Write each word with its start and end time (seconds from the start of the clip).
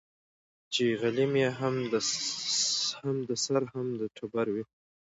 چي 0.73 0.85
غلیم 1.01 1.33
یې 1.41 1.49
هم 1.59 1.75
د 3.29 3.31
سر 3.43 3.61
هم 3.73 3.87
د 3.99 4.01
ټبر 4.15 4.47
وي 4.55 4.63